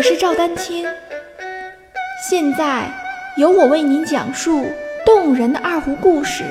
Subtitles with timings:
[0.00, 0.86] 我是赵丹青，
[2.26, 2.90] 现在
[3.36, 4.64] 由我为您讲述
[5.04, 6.42] 动人的二胡故事，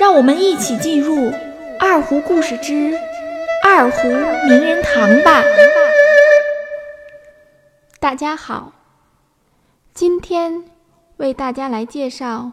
[0.00, 1.14] 让我们一起进入
[1.78, 2.98] 《二胡故事之
[3.62, 5.44] 二胡名人堂》吧。
[8.00, 8.72] 大家好，
[9.94, 10.64] 今天
[11.18, 12.50] 为大家来介绍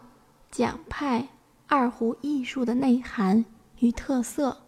[0.52, 1.30] 蒋派
[1.66, 3.46] 二胡艺术的内涵
[3.80, 4.60] 与特色。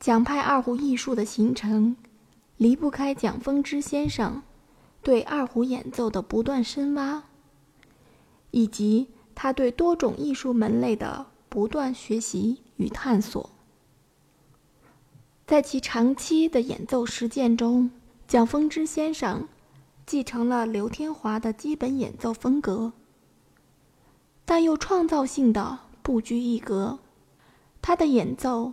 [0.00, 1.96] 蒋派二胡艺术的形成，
[2.56, 4.42] 离不开蒋风之先生
[5.02, 7.24] 对二胡演奏的不断深挖，
[8.50, 13.50] 以及他对多种艺术门类的不断学习与探索。
[15.46, 17.90] 在其长期的演奏实践中，
[18.26, 19.48] 蒋风之先生
[20.06, 22.92] 继承了刘天华的基本演奏风格，
[24.44, 26.98] 但又创造性的不拘一格。
[27.82, 28.72] 他的演奏。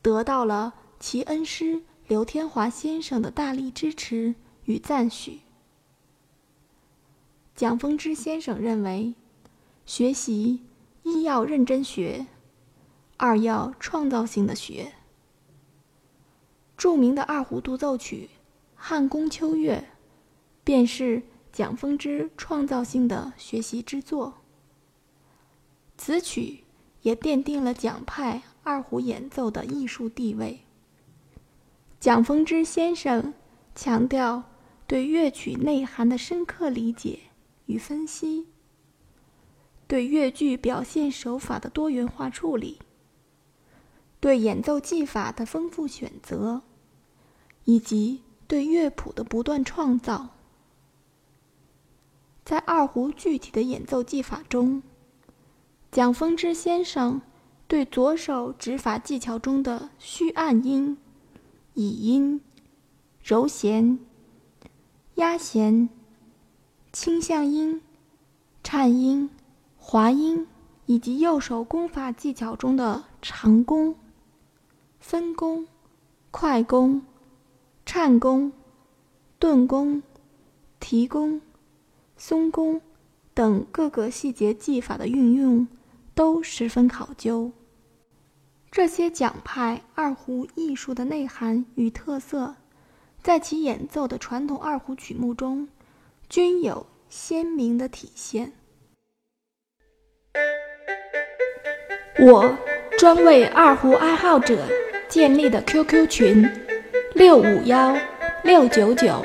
[0.00, 5.40] 得到了其恩师刘天华先生的大力支持与赞许。
[7.54, 9.14] 蒋风之先生认为，
[9.84, 10.62] 学习
[11.02, 12.26] 一要认真学，
[13.18, 14.94] 二要创造性的学。
[16.78, 18.30] 著名的二胡独奏曲
[18.74, 19.84] 《汉宫秋月》，
[20.64, 21.22] 便是
[21.52, 24.32] 蒋风之创造性的学习之作。
[25.98, 26.64] 此曲
[27.02, 28.42] 也奠定了蒋派。
[28.62, 30.60] 二胡演奏的艺术地位。
[32.00, 33.34] 蒋风之先生
[33.74, 34.44] 强调
[34.86, 37.18] 对乐曲内涵的深刻理解
[37.66, 38.46] 与分析，
[39.88, 42.78] 对乐句表现手法的多元化处理，
[44.20, 46.62] 对演奏技法的丰富选择，
[47.64, 50.28] 以及对乐谱的不断创造。
[52.44, 54.82] 在二胡具体的演奏技法中，
[55.90, 57.20] 蒋风之先生。
[57.66, 60.96] 对左手指法技巧中的虚按音、
[61.78, 62.40] 倚音、
[63.22, 64.00] 柔弦、
[65.14, 65.88] 压弦、
[66.92, 67.80] 倾向音、
[68.64, 69.30] 颤音、
[69.76, 70.48] 滑音，
[70.86, 73.94] 以及右手弓法技巧中的长弓、
[74.98, 75.68] 分弓、
[76.32, 77.00] 快弓、
[77.86, 78.52] 颤弓、
[79.38, 80.02] 顿弓、
[80.80, 81.40] 提弓、
[82.16, 82.82] 松弓
[83.34, 85.68] 等各个细节技法的运用，
[86.12, 87.52] 都十分考究。
[88.70, 92.54] 这些奖派二胡艺术的内涵与特色，
[93.22, 95.68] 在其演奏的传统二胡曲目中，
[96.28, 98.52] 均有鲜明的体现。
[102.20, 102.56] 我
[102.98, 104.68] 专为二胡爱好者
[105.08, 106.48] 建立的 QQ 群
[107.14, 107.96] 六五幺
[108.44, 109.24] 六九九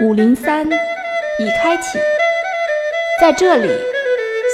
[0.00, 1.98] 五零三已开启，
[3.20, 3.68] 在这里，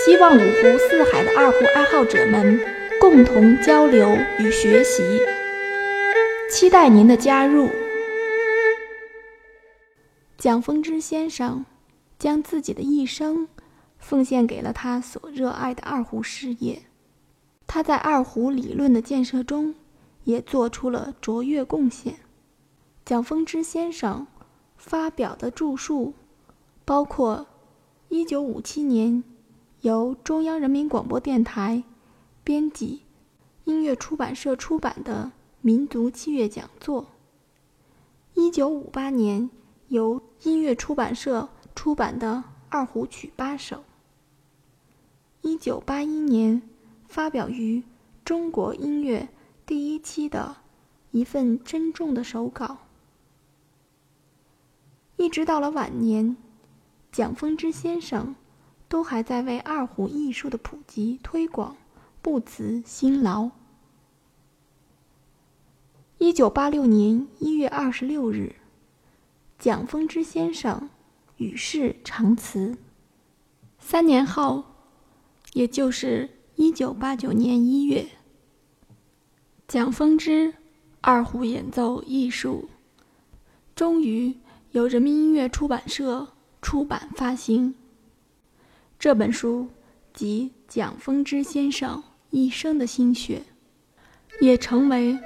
[0.05, 2.74] 希望五湖四海的二胡爱好者们。
[3.05, 5.03] 共同交流与学习，
[6.51, 7.69] 期待您的加入。
[10.39, 11.67] 蒋风之先生
[12.19, 13.47] 将自己的一生
[13.99, 16.85] 奉献给了他所热爱的二胡事业，
[17.67, 19.75] 他在二胡理论的建设中
[20.25, 22.21] 也做出了卓越贡献。
[23.05, 24.27] 蒋风之先生
[24.79, 26.15] 发表的著述
[26.87, 27.47] 包括
[28.09, 29.23] 1957年
[29.83, 31.85] 由中央人民广播电台。
[32.45, 33.01] 编辑，
[33.65, 35.33] 音乐出版社出版的
[35.63, 37.03] 《民族器乐讲座》。
[38.35, 39.49] 一九五八年，
[39.89, 43.77] 由音乐出版社出版的《二胡曲八首》。
[45.41, 46.61] 一九八一年，
[47.09, 47.81] 发表于
[48.27, 49.21] 《中国音乐》
[49.65, 50.57] 第一期的
[51.13, 52.77] 一份珍重的手稿。
[55.17, 56.37] 一直到了晚年，
[57.11, 58.37] 蒋风之先生
[58.87, 61.75] 都还在为二胡艺术的普及推广。
[62.25, 63.51] 不辞辛劳。
[66.17, 68.57] 一九八六年一月二十六日，
[69.59, 70.89] 蒋风之先生
[71.37, 72.79] 与世长辞。
[73.79, 74.65] 三年后，
[75.53, 78.07] 也就是一九八九年一月，
[79.69, 80.55] 蒋风之
[81.03, 82.71] 二胡演奏艺术
[83.77, 84.35] 终于
[84.71, 86.29] 由人民音乐出版社
[86.63, 87.75] 出版发行。
[88.99, 89.69] 这本书
[90.15, 92.03] 即蒋风之先生。
[92.35, 93.43] 一生的心血，
[94.41, 95.17] 也成为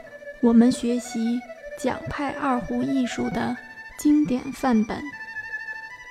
[0.42, 1.40] 我们学习
[1.82, 3.56] 蒋派二胡艺术的
[3.98, 5.02] 经典范本。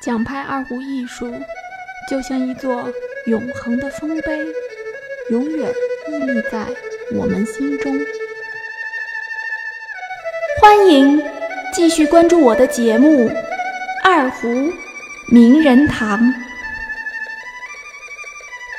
[0.04, 1.32] 蒋派二胡艺术
[2.10, 2.92] 就像一座
[3.28, 4.44] 永恒的丰碑，
[5.30, 5.72] 永远
[6.10, 6.66] 屹立在
[7.14, 7.96] 我们心中。
[10.60, 11.22] 欢迎
[11.72, 13.30] 继续关注我的节目
[14.04, 14.48] 《二胡
[15.28, 16.20] 名人堂》。